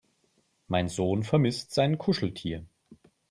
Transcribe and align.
Mein 0.67 0.89
Sohn 0.89 1.21
vermisst 1.21 1.75
sein 1.75 1.99
Kuscheltier. 1.99 2.65